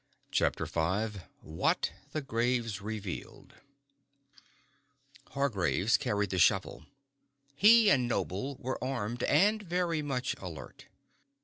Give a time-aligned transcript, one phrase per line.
[0.31, 3.53] CHAPTER V What the Graves Revealed
[5.33, 6.85] Hargraves carried the shovel.
[7.55, 10.87] He and Noble were armed, and very much alert.